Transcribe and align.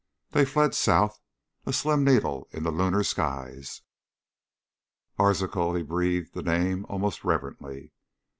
They 0.31 0.45
fled 0.45 0.73
south, 0.73 1.19
a 1.67 1.71
slim 1.71 2.03
needle 2.03 2.47
in 2.49 2.63
the 2.63 2.71
lunar 2.71 3.03
skies. 3.03 3.83
"Arzachel...." 5.19 5.75
He 5.77 5.83
breathed 5.83 6.33
the 6.33 6.41
name 6.41 6.87
almost 6.89 7.23
reverently. 7.23 7.91